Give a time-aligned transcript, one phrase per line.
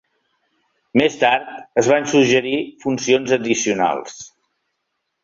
[1.01, 1.51] Més tard,
[1.81, 2.53] es van suggerir
[2.87, 4.17] funcions addicionals.